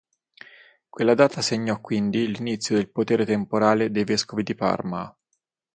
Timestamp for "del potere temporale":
2.75-3.91